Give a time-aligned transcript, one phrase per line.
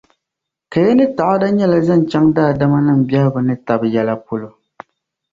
[0.71, 4.49] kaya ni ta'ada yɛla zaŋ chaŋ daadamnim’ biɛhigu ni tab’ yɛla polo.